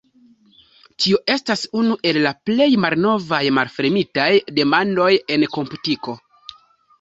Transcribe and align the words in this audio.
Tio 1.03 1.17
estas 1.33 1.65
unu 1.81 1.97
el 2.11 2.17
la 2.23 2.31
plej 2.51 2.67
malnovaj 2.85 3.43
malfermitaj 3.59 4.27
demandoj 4.61 5.11
en 5.37 5.47
komputiko. 5.59 6.19